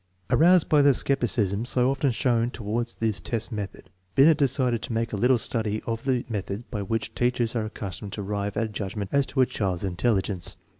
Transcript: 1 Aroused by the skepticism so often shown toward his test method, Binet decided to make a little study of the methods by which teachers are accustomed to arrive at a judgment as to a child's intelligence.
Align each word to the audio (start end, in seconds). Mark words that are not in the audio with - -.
1 0.31 0.39
Aroused 0.39 0.67
by 0.67 0.81
the 0.81 0.95
skepticism 0.95 1.63
so 1.63 1.91
often 1.91 2.09
shown 2.09 2.49
toward 2.49 2.89
his 2.99 3.19
test 3.21 3.51
method, 3.51 3.91
Binet 4.15 4.39
decided 4.39 4.81
to 4.81 4.93
make 4.93 5.13
a 5.13 5.15
little 5.15 5.37
study 5.37 5.83
of 5.85 6.05
the 6.05 6.25
methods 6.27 6.63
by 6.71 6.81
which 6.81 7.13
teachers 7.13 7.55
are 7.55 7.65
accustomed 7.65 8.11
to 8.13 8.21
arrive 8.21 8.57
at 8.57 8.65
a 8.65 8.69
judgment 8.69 9.11
as 9.13 9.27
to 9.27 9.41
a 9.41 9.45
child's 9.45 9.83
intelligence. 9.83 10.57